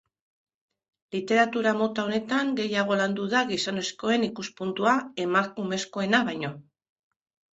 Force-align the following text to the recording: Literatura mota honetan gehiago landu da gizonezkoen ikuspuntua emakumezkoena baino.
Literatura 1.15 1.73
mota 1.81 2.05
honetan 2.07 2.49
gehiago 2.61 2.97
landu 3.01 3.27
da 3.33 3.43
gizonezkoen 3.51 4.25
ikuspuntua 4.29 4.97
emakumezkoena 5.27 6.23
baino. 6.31 6.53